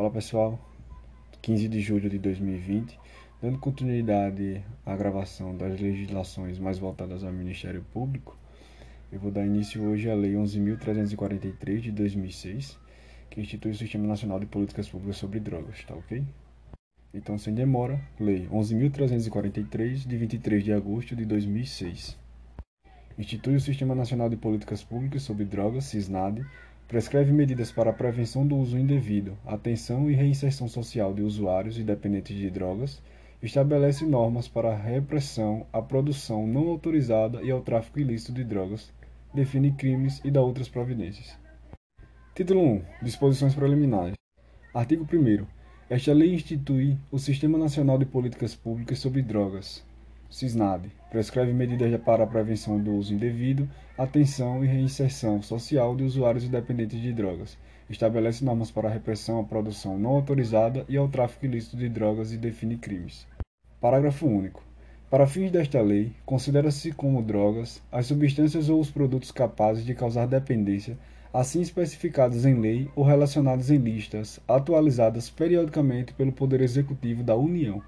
Fala 0.00 0.10
pessoal, 0.10 0.58
15 1.42 1.68
de 1.68 1.78
julho 1.78 2.08
de 2.08 2.18
2020, 2.18 2.98
dando 3.42 3.58
continuidade 3.58 4.64
à 4.86 4.96
gravação 4.96 5.54
das 5.54 5.78
legislações 5.78 6.58
mais 6.58 6.78
voltadas 6.78 7.22
ao 7.22 7.30
Ministério 7.30 7.84
Público, 7.92 8.34
eu 9.12 9.20
vou 9.20 9.30
dar 9.30 9.44
início 9.44 9.82
hoje 9.82 10.08
à 10.08 10.14
Lei 10.14 10.32
11.343 10.32 11.80
de 11.80 11.92
2006, 11.92 12.78
que 13.28 13.42
institui 13.42 13.72
o 13.72 13.74
Sistema 13.74 14.06
Nacional 14.06 14.40
de 14.40 14.46
Políticas 14.46 14.88
Públicas 14.88 15.18
sobre 15.18 15.38
Drogas, 15.38 15.84
tá 15.84 15.94
ok? 15.94 16.24
Então, 17.12 17.36
sem 17.36 17.52
demora, 17.52 18.00
Lei 18.18 18.48
11.343 18.48 20.06
de 20.06 20.16
23 20.16 20.64
de 20.64 20.72
agosto 20.72 21.14
de 21.14 21.26
2006. 21.26 22.18
Institui 23.18 23.56
o 23.56 23.60
Sistema 23.60 23.94
Nacional 23.94 24.30
de 24.30 24.36
Políticas 24.38 24.82
Públicas 24.82 25.22
sobre 25.22 25.44
Drogas, 25.44 25.84
SISNAD, 25.84 26.42
prescreve 26.90 27.32
medidas 27.32 27.70
para 27.70 27.90
a 27.90 27.92
prevenção 27.92 28.44
do 28.44 28.56
uso 28.56 28.76
indevido, 28.76 29.38
atenção 29.46 30.10
e 30.10 30.14
reinserção 30.14 30.66
social 30.66 31.14
de 31.14 31.22
usuários 31.22 31.78
e 31.78 31.84
dependentes 31.84 32.36
de 32.36 32.50
drogas, 32.50 33.00
estabelece 33.40 34.04
normas 34.04 34.48
para 34.48 34.72
a 34.72 34.76
repressão 34.76 35.64
à 35.72 35.80
produção 35.80 36.48
não 36.48 36.66
autorizada 36.66 37.40
e 37.42 37.50
ao 37.52 37.60
tráfico 37.60 38.00
ilícito 38.00 38.32
de 38.32 38.42
drogas, 38.42 38.92
define 39.32 39.70
crimes 39.70 40.20
e 40.24 40.32
dá 40.32 40.42
outras 40.42 40.68
providências. 40.68 41.38
Título 42.34 42.60
1. 42.60 42.82
Disposições 43.02 43.54
preliminares. 43.54 44.16
Artigo 44.74 45.04
1 45.04 45.46
Esta 45.88 46.12
lei 46.12 46.34
institui 46.34 46.98
o 47.08 47.20
Sistema 47.20 47.56
Nacional 47.56 47.98
de 47.98 48.04
Políticas 48.04 48.56
Públicas 48.56 48.98
sobre 48.98 49.22
Drogas, 49.22 49.86
SISNAD 50.30 50.88
prescreve 51.10 51.52
medidas 51.52 52.00
para 52.02 52.22
a 52.22 52.26
prevenção 52.26 52.78
do 52.78 52.92
uso 52.92 53.12
indevido, 53.12 53.68
atenção 53.98 54.64
e 54.64 54.66
reinserção 54.68 55.42
social 55.42 55.96
de 55.96 56.04
usuários 56.04 56.48
dependentes 56.48 57.00
de 57.00 57.12
drogas. 57.12 57.58
Estabelece 57.90 58.44
normas 58.44 58.70
para 58.70 58.88
a 58.88 58.92
repressão 58.92 59.40
à 59.40 59.44
produção 59.44 59.98
não 59.98 60.10
autorizada 60.10 60.84
e 60.88 60.96
ao 60.96 61.08
tráfico 61.08 61.46
ilícito 61.46 61.76
de 61.76 61.88
drogas 61.88 62.32
e 62.32 62.36
define 62.36 62.76
crimes. 62.76 63.26
Parágrafo 63.80 64.24
único. 64.24 64.62
Para 65.10 65.26
fins 65.26 65.50
desta 65.50 65.82
lei, 65.82 66.12
considera-se 66.24 66.92
como 66.92 67.20
drogas 67.20 67.82
as 67.90 68.06
substâncias 68.06 68.68
ou 68.68 68.78
os 68.78 68.88
produtos 68.88 69.32
capazes 69.32 69.84
de 69.84 69.96
causar 69.96 70.28
dependência, 70.28 70.96
assim 71.34 71.60
especificados 71.60 72.46
em 72.46 72.54
lei 72.54 72.88
ou 72.94 73.02
relacionados 73.02 73.68
em 73.68 73.78
listas, 73.78 74.38
atualizadas 74.46 75.28
periodicamente 75.28 76.12
pelo 76.12 76.30
Poder 76.30 76.60
Executivo 76.60 77.24
da 77.24 77.34
União. 77.34 77.82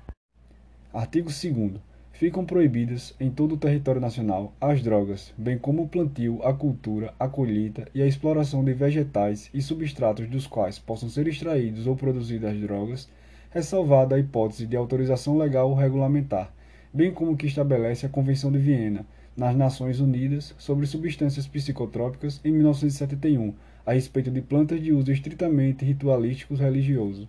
Artigo 0.92 1.28
2 1.28 1.80
ficam 2.12 2.44
proibidas 2.44 3.14
em 3.18 3.30
todo 3.30 3.54
o 3.54 3.58
território 3.58 4.00
nacional 4.00 4.52
as 4.60 4.82
drogas, 4.82 5.32
bem 5.36 5.58
como 5.58 5.82
o 5.82 5.88
plantio, 5.88 6.40
a 6.44 6.52
cultura, 6.52 7.12
a 7.18 7.26
colheita 7.26 7.88
e 7.94 8.02
a 8.02 8.06
exploração 8.06 8.62
de 8.62 8.72
vegetais 8.72 9.50
e 9.52 9.60
substratos 9.60 10.28
dos 10.28 10.46
quais 10.46 10.78
possam 10.78 11.08
ser 11.08 11.26
extraídos 11.26 11.86
ou 11.86 11.96
produzidas 11.96 12.56
drogas, 12.60 13.08
ressalvada 13.50 14.14
a 14.14 14.18
hipótese 14.18 14.66
de 14.66 14.76
autorização 14.76 15.36
legal 15.36 15.70
ou 15.70 15.74
regulamentar, 15.74 16.52
bem 16.92 17.12
como 17.12 17.36
que 17.36 17.46
estabelece 17.46 18.06
a 18.06 18.08
Convenção 18.08 18.52
de 18.52 18.58
Viena, 18.58 19.04
nas 19.36 19.56
Nações 19.56 19.98
Unidas, 19.98 20.54
sobre 20.58 20.86
substâncias 20.86 21.46
psicotrópicas 21.46 22.40
em 22.44 22.52
1971, 22.52 23.54
a 23.84 23.92
respeito 23.94 24.30
de 24.30 24.40
plantas 24.40 24.80
de 24.80 24.92
uso 24.92 25.10
estritamente 25.10 25.84
ritualístico 25.84 26.54
religioso. 26.54 27.28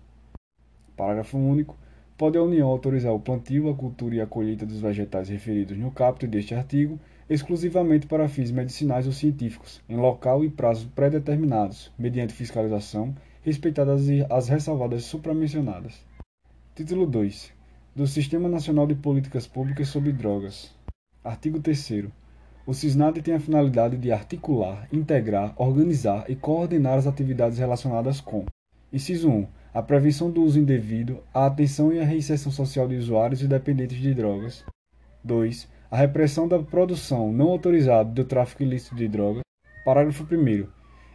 Parágrafo 0.96 1.36
único 1.36 1.76
pode 2.16 2.38
a 2.38 2.42
União 2.42 2.68
autorizar 2.68 3.12
o 3.12 3.20
plantio, 3.20 3.68
a 3.68 3.74
cultura 3.74 4.14
e 4.14 4.20
a 4.20 4.26
colheita 4.26 4.64
dos 4.64 4.80
vegetais 4.80 5.28
referidos 5.28 5.76
no 5.76 5.90
caput 5.90 6.26
deste 6.26 6.54
artigo, 6.54 6.98
exclusivamente 7.28 8.06
para 8.06 8.28
fins 8.28 8.50
medicinais 8.50 9.06
ou 9.06 9.12
científicos, 9.12 9.82
em 9.88 9.96
local 9.96 10.44
e 10.44 10.50
prazos 10.50 10.84
pré-determinados, 10.84 11.90
mediante 11.98 12.32
fiscalização, 12.32 13.14
respeitadas 13.42 14.02
as 14.30 14.48
ressalvadas 14.48 15.04
supramencionadas. 15.04 16.04
Título 16.74 17.06
2. 17.06 17.52
Do 17.94 18.06
Sistema 18.06 18.48
Nacional 18.48 18.86
de 18.86 18.94
Políticas 18.94 19.46
Públicas 19.46 19.88
sobre 19.88 20.12
Drogas. 20.12 20.74
Artigo 21.22 21.60
3 21.60 22.08
o 22.66 22.72
SISNAD 22.72 23.20
tem 23.20 23.34
a 23.34 23.40
finalidade 23.40 23.98
de 23.98 24.10
articular, 24.10 24.88
integrar, 24.90 25.52
organizar 25.56 26.24
e 26.30 26.34
coordenar 26.34 26.96
as 26.96 27.06
atividades 27.06 27.58
relacionadas 27.58 28.22
com: 28.22 28.46
Inciso 28.90 29.28
1 29.28 29.46
a 29.74 29.82
prevenção 29.82 30.30
do 30.30 30.40
uso 30.40 30.60
indevido, 30.60 31.18
a 31.34 31.46
atenção 31.46 31.92
e 31.92 31.98
a 31.98 32.04
reinserção 32.04 32.52
social 32.52 32.86
de 32.86 32.94
usuários 32.94 33.42
e 33.42 33.48
dependentes 33.48 33.98
de 33.98 34.14
drogas. 34.14 34.64
2. 35.24 35.68
A 35.90 35.96
repressão 35.96 36.46
da 36.46 36.60
produção 36.60 37.32
não 37.32 37.48
autorizada 37.48 38.08
do 38.08 38.24
tráfico 38.24 38.62
ilícito 38.62 38.94
de 38.94 39.08
drogas. 39.08 39.42
Parágrafo 39.84 40.24
1. 40.32 40.68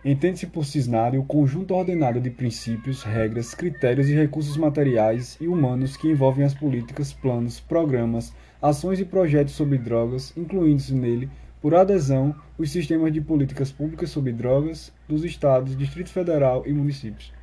Entende-se 0.04 0.48
por 0.48 0.66
cisnado 0.66 1.18
o 1.18 1.24
conjunto 1.24 1.74
ordenado 1.74 2.20
de 2.20 2.30
princípios, 2.30 3.02
regras, 3.02 3.54
critérios 3.54 4.10
e 4.10 4.14
recursos 4.14 4.58
materiais 4.58 5.38
e 5.40 5.48
humanos 5.48 5.96
que 5.96 6.10
envolvem 6.10 6.44
as 6.44 6.54
políticas, 6.54 7.14
planos, 7.14 7.62
programas, 7.62 8.34
ações 8.62 9.00
e 9.00 9.06
projetos 9.06 9.54
sobre 9.54 9.78
drogas, 9.78 10.36
incluindo-se 10.36 10.94
nele, 10.94 11.30
por 11.62 11.74
adesão, 11.76 12.36
os 12.58 12.72
sistemas 12.72 13.14
de 13.14 13.22
políticas 13.22 13.72
públicas 13.72 14.10
sobre 14.10 14.34
drogas 14.34 14.92
dos 15.08 15.24
Estados, 15.24 15.78
Distrito 15.78 16.10
Federal 16.10 16.64
e 16.66 16.74
municípios. 16.74 17.39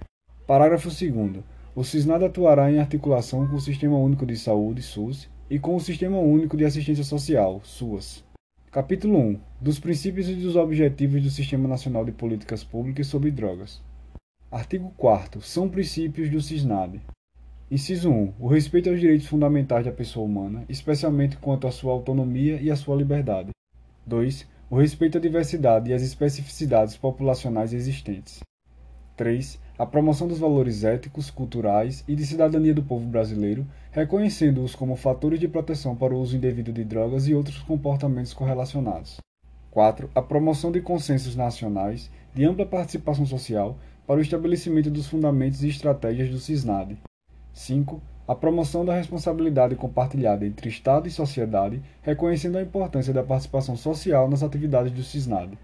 Parágrafo 0.47 0.89
2 0.89 1.43
O 1.75 1.83
SISNAD 1.83 2.25
atuará 2.25 2.71
em 2.71 2.79
articulação 2.79 3.49
com 3.49 3.57
o 3.57 3.61
Sistema 3.61 3.99
Único 3.99 4.25
de 4.25 4.37
Saúde, 4.37 4.81
SUS, 4.81 5.29
e 5.51 5.59
com 5.59 5.75
o 5.75 5.81
Sistema 5.81 6.21
Único 6.21 6.57
de 6.57 6.65
Assistência 6.65 7.03
Social, 7.03 7.61
SUAS. 7.65 8.25
Capítulo 8.71 9.19
1 9.19 9.41
Dos 9.61 9.81
princípios 9.81 10.29
e 10.29 10.37
dos 10.37 10.55
objetivos 10.55 11.21
do 11.21 11.31
Sistema 11.31 11.67
Nacional 11.67 12.05
de 12.05 12.13
Políticas 12.13 12.63
Públicas 12.63 13.09
sobre 13.09 13.33
Drogas. 13.33 13.83
Artigo 14.49 14.95
4 14.97 15.43
São 15.43 15.69
princípios 15.69 16.31
do 16.31 16.41
SISNAD. 16.41 17.01
Inciso 17.69 18.09
1. 18.09 18.35
O 18.39 18.47
respeito 18.47 18.89
aos 18.89 19.01
direitos 19.01 19.27
fundamentais 19.27 19.85
da 19.85 19.91
pessoa 19.91 20.25
humana, 20.25 20.65
especialmente 20.69 21.39
quanto 21.39 21.67
à 21.67 21.73
sua 21.73 21.93
autonomia 21.93 22.61
e 22.63 22.71
à 22.71 22.77
sua 22.77 22.95
liberdade. 22.95 23.51
2. 24.07 24.47
O 24.71 24.79
respeito 24.79 25.19
à 25.19 25.21
diversidade 25.21 25.91
e 25.91 25.93
às 25.93 26.03
especificidades 26.03 26.97
populacionais 26.97 27.73
existentes. 27.73 28.39
3 29.17 29.59
a 29.79 29.85
promoção 29.85 30.27
dos 30.27 30.39
valores 30.39 30.85
éticos, 30.85 31.31
culturais 31.31 32.03
e 32.09 32.15
de 32.15 32.25
cidadania 32.25 32.73
do 32.73 32.83
povo 32.83 33.07
brasileiro, 33.07 33.67
reconhecendo-os 33.91 34.75
como 34.75 34.97
fatores 34.97 35.39
de 35.39 35.47
proteção 35.47 35.95
para 35.95 36.15
o 36.15 36.19
uso 36.19 36.35
indevido 36.35 36.73
de 36.73 36.83
drogas 36.83 37.29
e 37.29 37.35
outros 37.35 37.59
comportamentos 37.59 38.33
correlacionados. 38.33 39.19
4. 39.71 40.09
A 40.15 40.23
promoção 40.23 40.73
de 40.73 40.81
consensos 40.81 41.37
nacionais 41.37 42.11
de 42.35 42.45
ampla 42.45 42.65
participação 42.65 43.27
social 43.27 43.77
para 44.07 44.19
o 44.19 44.23
estabelecimento 44.23 44.91
dos 44.91 45.07
fundamentos 45.07 45.63
e 45.63 45.69
estratégias 45.69 46.31
do 46.31 46.39
CISNAD. 46.39 46.97
5. 47.53 48.01
A 48.27 48.35
promoção 48.35 48.83
da 48.83 48.97
responsabilidade 48.97 49.77
compartilhada 49.77 50.47
entre 50.47 50.71
Estado 50.71 51.07
e 51.07 51.11
sociedade, 51.11 51.83
reconhecendo 52.01 52.57
a 52.57 52.63
importância 52.63 53.13
da 53.13 53.23
participação 53.23 53.77
social 53.77 54.29
nas 54.31 54.43
atividades 54.43 54.93
do 54.93 55.03
CISNAD. 55.03 55.59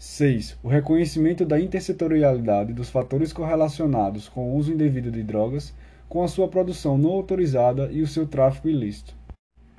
6. 0.00 0.56
O 0.62 0.68
reconhecimento 0.68 1.44
da 1.44 1.60
intersetorialidade 1.60 2.72
dos 2.72 2.88
fatores 2.88 3.34
correlacionados 3.34 4.30
com 4.30 4.50
o 4.50 4.56
uso 4.56 4.72
indevido 4.72 5.10
de 5.10 5.22
drogas, 5.22 5.74
com 6.08 6.22
a 6.22 6.28
sua 6.28 6.48
produção 6.48 6.96
não 6.96 7.10
autorizada 7.10 7.90
e 7.92 8.00
o 8.00 8.06
seu 8.06 8.26
tráfico 8.26 8.66
ilícito. 8.66 9.14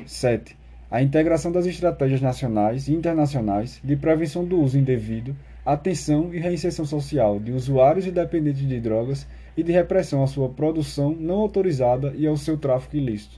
7. 0.06 0.56
A 0.92 1.02
integração 1.02 1.52
das 1.52 1.66
estratégias 1.66 2.22
nacionais 2.22 2.88
e 2.88 2.94
internacionais 2.94 3.82
de 3.84 3.96
prevenção 3.96 4.46
do 4.46 4.62
uso 4.62 4.78
indevido, 4.78 5.36
atenção 5.66 6.32
e 6.32 6.38
reinserção 6.38 6.86
social 6.86 7.40
de 7.40 7.52
usuários 7.52 8.06
e 8.06 8.12
dependentes 8.12 8.68
de 8.68 8.80
drogas 8.80 9.28
e 9.58 9.64
de 9.64 9.72
repressão 9.72 10.22
à 10.22 10.28
sua 10.28 10.50
produção 10.50 11.16
não 11.20 11.40
autorizada 11.40 12.14
e 12.16 12.28
ao 12.28 12.38
seu 12.38 12.60
tráfico 12.60 12.96
ilícito. 12.96 13.38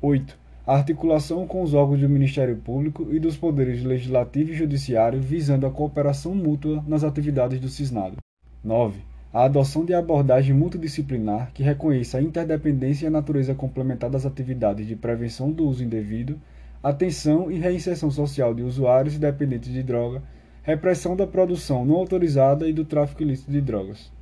8 0.00 0.47
articulação 0.74 1.46
com 1.46 1.62
os 1.62 1.72
órgãos 1.72 2.00
do 2.00 2.08
Ministério 2.10 2.54
Público 2.56 3.08
e 3.10 3.18
dos 3.18 3.38
poderes 3.38 3.82
legislativo 3.82 4.50
e 4.50 4.54
judiciário 4.54 5.18
visando 5.18 5.66
a 5.66 5.70
cooperação 5.70 6.34
mútua 6.34 6.84
nas 6.86 7.02
atividades 7.02 7.58
do 7.58 7.70
CISNADO. 7.70 8.18
9. 8.62 9.00
A 9.32 9.44
adoção 9.44 9.82
de 9.82 9.94
abordagem 9.94 10.54
multidisciplinar 10.54 11.52
que 11.54 11.62
reconheça 11.62 12.18
a 12.18 12.22
interdependência 12.22 13.06
e 13.06 13.08
a 13.08 13.10
natureza 13.10 13.54
complementar 13.54 14.10
das 14.10 14.26
atividades 14.26 14.86
de 14.86 14.94
prevenção 14.94 15.50
do 15.50 15.66
uso 15.66 15.82
indevido, 15.82 16.38
atenção 16.82 17.50
e 17.50 17.58
reinserção 17.58 18.10
social 18.10 18.52
de 18.52 18.62
usuários 18.62 19.14
e 19.14 19.18
dependentes 19.18 19.72
de 19.72 19.82
droga, 19.82 20.22
repressão 20.62 21.16
da 21.16 21.26
produção 21.26 21.82
não 21.86 21.94
autorizada 21.94 22.68
e 22.68 22.74
do 22.74 22.84
tráfico 22.84 23.22
ilícito 23.22 23.50
de 23.50 23.62
drogas. 23.62 24.12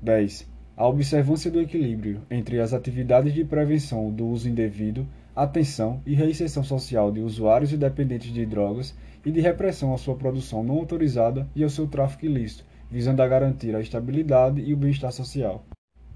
10. 0.00 0.48
A 0.76 0.86
observância 0.86 1.50
do 1.50 1.60
equilíbrio 1.60 2.20
entre 2.30 2.60
as 2.60 2.72
atividades 2.72 3.34
de 3.34 3.44
prevenção 3.44 4.12
do 4.12 4.28
uso 4.28 4.48
indevido 4.48 5.04
atenção 5.34 6.00
e 6.06 6.14
reinserção 6.14 6.62
social 6.62 7.10
de 7.10 7.20
usuários 7.20 7.72
e 7.72 7.76
dependentes 7.76 8.32
de 8.32 8.44
drogas 8.44 8.94
e 9.24 9.30
de 9.30 9.40
repressão 9.40 9.94
à 9.94 9.98
sua 9.98 10.14
produção 10.14 10.62
não 10.62 10.76
autorizada 10.76 11.48
e 11.54 11.62
ao 11.62 11.70
seu 11.70 11.86
tráfico 11.86 12.26
ilícito, 12.26 12.64
visando 12.90 13.22
a 13.22 13.28
garantir 13.28 13.74
a 13.74 13.80
estabilidade 13.80 14.60
e 14.60 14.74
o 14.74 14.76
bem-estar 14.76 15.12
social. 15.12 15.64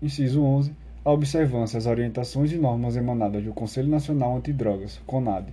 Inciso 0.02 0.42
11. 0.42 0.74
A 1.04 1.12
observância 1.12 1.78
às 1.78 1.86
orientações 1.86 2.52
e 2.52 2.56
normas 2.56 2.96
emanadas 2.96 3.42
do 3.42 3.52
Conselho 3.52 3.88
Nacional 3.88 4.36
Antidrogas, 4.36 5.00
CONAD. 5.06 5.52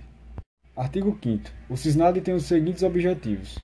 Artigo 0.76 1.16
5 1.22 1.50
O 1.70 1.76
CISNAD 1.76 2.20
tem 2.20 2.34
os 2.34 2.44
seguintes 2.44 2.82
objetivos. 2.82 3.58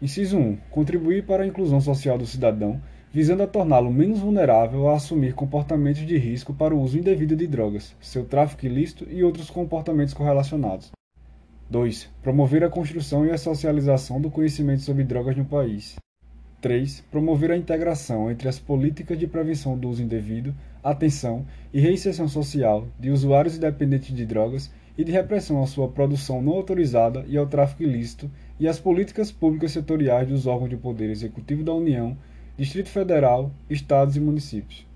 Inciso 0.00 0.38
1. 0.38 0.56
Contribuir 0.70 1.26
para 1.26 1.42
a 1.42 1.46
inclusão 1.46 1.80
social 1.80 2.16
do 2.16 2.26
cidadão, 2.26 2.80
visando 3.16 3.42
a 3.42 3.46
torná-lo 3.46 3.90
menos 3.90 4.18
vulnerável 4.18 4.90
a 4.90 4.96
assumir 4.96 5.32
comportamentos 5.32 6.06
de 6.06 6.18
risco 6.18 6.52
para 6.52 6.74
o 6.74 6.82
uso 6.82 6.98
indevido 6.98 7.34
de 7.34 7.46
drogas, 7.46 7.96
seu 7.98 8.26
tráfico 8.26 8.66
ilícito 8.66 9.06
e 9.10 9.24
outros 9.24 9.48
comportamentos 9.48 10.12
correlacionados. 10.12 10.92
2. 11.70 12.10
Promover 12.22 12.62
a 12.62 12.68
construção 12.68 13.24
e 13.24 13.30
a 13.30 13.38
socialização 13.38 14.20
do 14.20 14.30
conhecimento 14.30 14.82
sobre 14.82 15.02
drogas 15.02 15.34
no 15.34 15.46
país. 15.46 15.96
3. 16.60 17.04
Promover 17.10 17.50
a 17.50 17.56
integração 17.56 18.30
entre 18.30 18.50
as 18.50 18.58
políticas 18.58 19.18
de 19.18 19.26
prevenção 19.26 19.78
do 19.78 19.88
uso 19.88 20.02
indevido, 20.02 20.54
atenção 20.84 21.46
e 21.72 21.80
reinserção 21.80 22.28
social 22.28 22.86
de 23.00 23.10
usuários 23.10 23.56
dependentes 23.56 24.14
de 24.14 24.26
drogas 24.26 24.70
e 24.98 25.02
de 25.02 25.10
repressão 25.10 25.62
à 25.62 25.66
sua 25.66 25.88
produção 25.88 26.42
não 26.42 26.52
autorizada 26.52 27.24
e 27.26 27.38
ao 27.38 27.46
tráfico 27.46 27.82
ilícito 27.82 28.30
e 28.60 28.68
as 28.68 28.78
políticas 28.78 29.32
públicas 29.32 29.72
setoriais 29.72 30.28
dos 30.28 30.46
órgãos 30.46 30.68
de 30.68 30.76
poder 30.76 31.08
executivo 31.08 31.64
da 31.64 31.72
União, 31.72 32.14
Distrito 32.58 32.88
Federal, 32.88 33.50
Estados 33.68 34.16
e 34.16 34.20
municípios. 34.20 34.86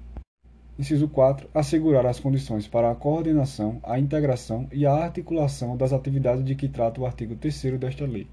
Inciso 0.79 1.07
4. 1.07 1.47
Assegurar 1.53 2.07
as 2.07 2.19
condições 2.19 2.67
para 2.67 2.91
a 2.91 2.95
coordenação, 2.95 3.79
a 3.83 3.99
integração 3.99 4.67
e 4.73 4.87
a 4.87 4.95
articulação 4.95 5.77
das 5.77 5.93
atividades 5.93 6.43
de 6.43 6.55
que 6.55 6.71
trata 6.71 7.03
o 7.03 7.05
artigo 7.05 7.37
3 7.37 7.79
desta 7.79 8.07
lei. 8.07 8.27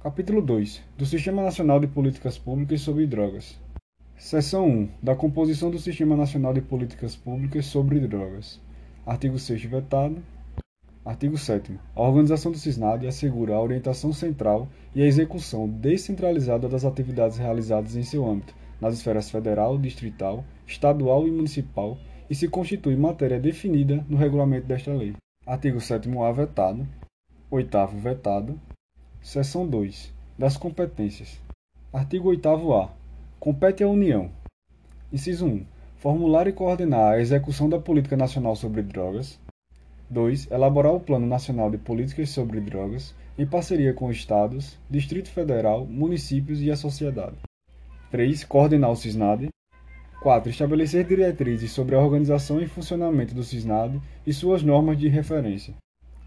Capítulo 0.00 0.42
2. 0.42 0.82
Do 0.98 1.06
Sistema 1.06 1.40
Nacional 1.40 1.78
de 1.78 1.86
Políticas 1.86 2.36
Públicas 2.36 2.80
sobre 2.80 3.06
Drogas. 3.06 3.56
Seção 4.18 4.66
1. 4.66 4.88
Da 5.00 5.14
composição 5.14 5.70
do 5.70 5.78
Sistema 5.78 6.16
Nacional 6.16 6.52
de 6.52 6.60
Políticas 6.60 7.14
Públicas 7.14 7.66
sobre 7.66 8.00
Drogas. 8.00 8.60
Artigo 9.06 9.38
6 9.38 9.66
vetado. 9.66 10.20
Artigo 11.04 11.38
7 11.38 11.78
A 11.94 12.00
organização 12.00 12.50
do 12.50 12.58
CISNAD 12.58 13.06
assegura 13.06 13.54
a 13.54 13.62
orientação 13.62 14.12
central 14.12 14.66
e 14.94 15.02
a 15.02 15.06
execução 15.06 15.68
descentralizada 15.68 16.68
das 16.68 16.84
atividades 16.84 17.36
realizadas 17.36 17.94
em 17.94 18.02
seu 18.02 18.26
âmbito, 18.26 18.54
nas 18.84 18.92
esferas 18.92 19.30
federal, 19.30 19.78
distrital, 19.78 20.44
estadual 20.66 21.26
e 21.26 21.30
municipal, 21.30 21.96
e 22.28 22.34
se 22.34 22.48
constitui 22.48 22.94
matéria 22.94 23.40
definida 23.40 24.04
no 24.10 24.18
regulamento 24.18 24.66
desta 24.66 24.92
lei. 24.92 25.14
Artigo 25.46 25.78
7º-A 25.78 26.30
vetado. 26.32 26.86
8 27.50 27.86
vetado. 27.96 28.60
Seção 29.22 29.66
2. 29.66 30.12
Das 30.38 30.58
competências. 30.58 31.40
Artigo 31.90 32.28
8º-A. 32.30 32.90
Compete 33.40 33.82
à 33.82 33.88
União. 33.88 34.30
Inciso 35.10 35.46
1. 35.46 35.64
Formular 35.96 36.46
e 36.46 36.52
coordenar 36.52 37.14
a 37.14 37.20
execução 37.20 37.70
da 37.70 37.78
Política 37.78 38.18
Nacional 38.18 38.54
sobre 38.54 38.82
Drogas. 38.82 39.40
2. 40.10 40.50
Elaborar 40.50 40.92
o 40.92 41.00
Plano 41.00 41.26
Nacional 41.26 41.70
de 41.70 41.78
Políticas 41.78 42.28
sobre 42.28 42.60
Drogas, 42.60 43.14
em 43.38 43.46
parceria 43.46 43.94
com 43.94 44.10
estados, 44.10 44.78
Distrito 44.90 45.30
Federal, 45.30 45.86
municípios 45.86 46.60
e 46.60 46.70
a 46.70 46.76
sociedade. 46.76 47.36
3. 48.14 48.44
Coordenar 48.44 48.92
o 48.92 48.94
CISNAD. 48.94 49.48
4. 50.22 50.48
Estabelecer 50.48 51.04
diretrizes 51.04 51.72
sobre 51.72 51.96
a 51.96 51.98
organização 51.98 52.60
e 52.60 52.66
funcionamento 52.68 53.34
do 53.34 53.42
CISNAD 53.42 54.00
e 54.24 54.32
suas 54.32 54.62
normas 54.62 54.96
de 54.96 55.08
referência. 55.08 55.74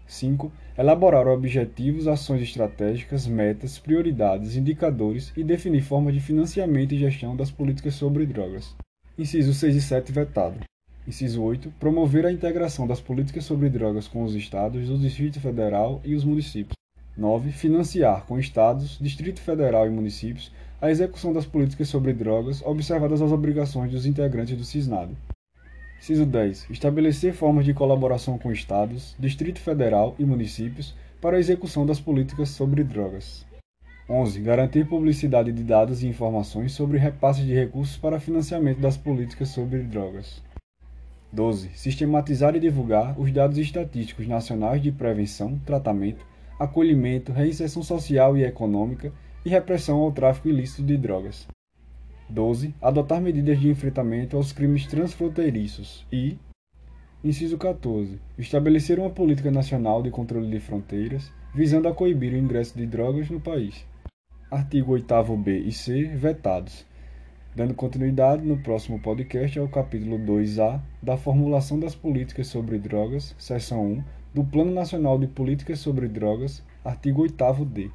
5. 0.06 0.52
Elaborar 0.76 1.26
objetivos, 1.26 2.06
ações 2.06 2.42
estratégicas, 2.42 3.26
metas, 3.26 3.78
prioridades, 3.78 4.54
indicadores 4.54 5.32
e 5.34 5.42
definir 5.42 5.80
formas 5.80 6.12
de 6.12 6.20
financiamento 6.20 6.92
e 6.92 6.98
gestão 6.98 7.34
das 7.34 7.50
políticas 7.50 7.94
sobre 7.94 8.26
drogas. 8.26 8.76
Inciso 9.16 9.54
6 9.54 9.76
e 9.76 9.80
7 9.80 10.12
vetado. 10.12 10.60
Inciso 11.06 11.42
8. 11.42 11.72
Promover 11.80 12.26
a 12.26 12.30
integração 12.30 12.86
das 12.86 13.00
políticas 13.00 13.44
sobre 13.44 13.70
drogas 13.70 14.06
com 14.06 14.24
os 14.24 14.34
estados, 14.34 14.90
o 14.90 14.98
Distrito 14.98 15.40
Federal 15.40 16.02
e 16.04 16.14
os 16.14 16.22
municípios. 16.22 16.76
9. 17.18 17.50
Financiar 17.50 18.24
com 18.26 18.38
estados, 18.38 18.96
Distrito 19.00 19.40
Federal 19.40 19.88
e 19.88 19.90
municípios 19.90 20.52
a 20.80 20.88
execução 20.88 21.32
das 21.32 21.44
políticas 21.44 21.88
sobre 21.88 22.12
drogas, 22.12 22.62
observadas 22.62 23.20
as 23.20 23.32
obrigações 23.32 23.90
dos 23.90 24.06
integrantes 24.06 24.56
do 24.56 24.62
CISNAD. 24.62 25.10
Inciso 25.98 26.24
10. 26.24 26.70
Estabelecer 26.70 27.34
formas 27.34 27.64
de 27.64 27.74
colaboração 27.74 28.38
com 28.38 28.52
estados, 28.52 29.16
Distrito 29.18 29.58
Federal 29.58 30.14
e 30.16 30.24
municípios 30.24 30.94
para 31.20 31.36
a 31.36 31.40
execução 31.40 31.84
das 31.84 31.98
políticas 31.98 32.50
sobre 32.50 32.84
drogas. 32.84 33.44
11. 34.08 34.40
Garantir 34.40 34.86
publicidade 34.86 35.50
de 35.50 35.64
dados 35.64 36.04
e 36.04 36.06
informações 36.06 36.70
sobre 36.70 36.98
repasses 36.98 37.44
de 37.44 37.52
recursos 37.52 37.96
para 37.96 38.20
financiamento 38.20 38.78
das 38.78 38.96
políticas 38.96 39.48
sobre 39.48 39.82
drogas. 39.82 40.40
12. 41.32 41.70
Sistematizar 41.74 42.54
e 42.54 42.60
divulgar 42.60 43.18
os 43.20 43.32
dados 43.32 43.58
estatísticos 43.58 44.28
nacionais 44.28 44.80
de 44.80 44.92
prevenção, 44.92 45.58
tratamento, 45.66 46.24
acolhimento, 46.58 47.32
reinserção 47.32 47.82
social 47.82 48.36
e 48.36 48.44
econômica 48.44 49.12
e 49.44 49.48
repressão 49.48 50.00
ao 50.00 50.12
tráfico 50.12 50.48
ilícito 50.48 50.82
de 50.82 50.96
drogas. 50.96 51.46
12. 52.28 52.74
Adotar 52.82 53.20
medidas 53.20 53.58
de 53.58 53.68
enfrentamento 53.68 54.36
aos 54.36 54.52
crimes 54.52 54.86
transfronteiriços 54.86 56.06
e 56.12 56.36
Inciso 57.24 57.58
14. 57.58 58.20
Estabelecer 58.38 58.98
uma 59.00 59.10
política 59.10 59.50
nacional 59.50 60.00
de 60.02 60.10
controle 60.10 60.48
de 60.48 60.60
fronteiras, 60.60 61.32
visando 61.52 61.88
a 61.88 61.94
coibir 61.94 62.32
o 62.32 62.36
ingresso 62.36 62.78
de 62.78 62.86
drogas 62.86 63.28
no 63.28 63.40
país. 63.40 63.84
Artigo 64.48 64.92
8b 64.92 65.66
e 65.66 65.72
c 65.72 66.04
vetados. 66.04 66.86
Dando 67.56 67.74
continuidade 67.74 68.44
no 68.44 68.56
próximo 68.58 69.00
podcast 69.00 69.58
ao 69.58 69.68
capítulo 69.68 70.16
2A 70.16 70.80
da 71.02 71.16
Formulação 71.16 71.80
das 71.80 71.94
Políticas 71.96 72.46
sobre 72.46 72.78
Drogas, 72.78 73.34
seção 73.36 73.84
1, 73.84 74.04
do 74.34 74.44
Plano 74.44 74.70
Nacional 74.70 75.18
de 75.18 75.26
Políticas 75.26 75.78
sobre 75.80 76.08
Drogas, 76.08 76.62
artigo 76.84 77.24
8D. 77.24 77.90